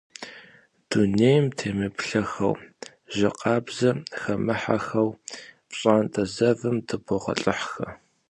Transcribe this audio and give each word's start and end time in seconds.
Дунейм 0.89 1.45
темыплъэхэу, 1.57 2.55
жьы 3.15 3.29
къабзэ 3.39 3.89
хэмыхьэххэу 4.19 5.09
пщӀантӀэ 5.69 6.23
зэвым 6.33 6.77
дыбогъэлӀыххэр. 6.87 7.89